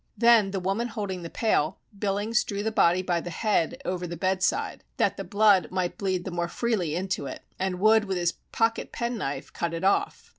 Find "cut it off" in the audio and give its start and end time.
9.53-10.29